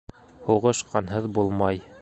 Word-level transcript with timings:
Һуғыш 0.47 0.81
ҡанһыҙ 0.95 1.31
булмай. 1.39 1.87